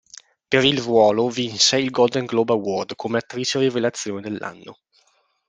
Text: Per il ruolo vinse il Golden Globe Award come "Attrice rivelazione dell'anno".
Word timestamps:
Per 0.47 0.63
il 0.65 0.79
ruolo 0.79 1.29
vinse 1.29 1.77
il 1.77 1.91
Golden 1.91 2.25
Globe 2.25 2.53
Award 2.53 2.95
come 2.95 3.19
"Attrice 3.19 3.59
rivelazione 3.59 4.19
dell'anno". 4.19 4.79